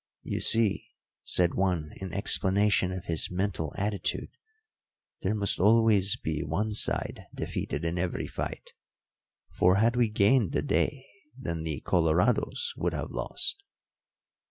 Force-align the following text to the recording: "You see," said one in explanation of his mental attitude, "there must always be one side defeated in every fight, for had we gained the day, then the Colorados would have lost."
"You 0.23 0.39
see," 0.39 0.87
said 1.23 1.53
one 1.53 1.91
in 1.97 2.11
explanation 2.11 2.91
of 2.91 3.05
his 3.05 3.29
mental 3.29 3.71
attitude, 3.77 4.31
"there 5.21 5.35
must 5.35 5.59
always 5.59 6.15
be 6.15 6.41
one 6.41 6.71
side 6.71 7.27
defeated 7.35 7.85
in 7.85 7.99
every 7.99 8.25
fight, 8.25 8.73
for 9.51 9.75
had 9.75 9.95
we 9.95 10.09
gained 10.09 10.53
the 10.53 10.63
day, 10.63 11.05
then 11.37 11.61
the 11.61 11.81
Colorados 11.81 12.73
would 12.75 12.93
have 12.93 13.11
lost." 13.11 13.61